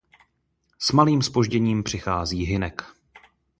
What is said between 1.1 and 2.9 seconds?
zpožděním přichází Hynek.